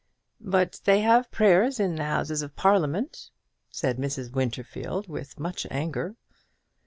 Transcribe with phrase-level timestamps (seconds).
[0.43, 3.29] "But they have prayers in the Houses of Parliament,"
[3.69, 4.31] said Mrs.
[4.31, 6.15] Winterfield, with much anger.